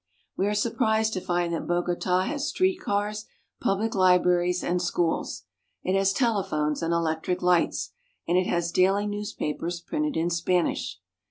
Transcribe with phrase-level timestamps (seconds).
[0.35, 3.27] We are surprised to find that Bogota has street cars,
[3.61, 5.43] public libraries, and schools.
[5.83, 7.91] It has telephones and elec tric lights,
[8.27, 10.99] and it has daily newspapers printed in Spanish.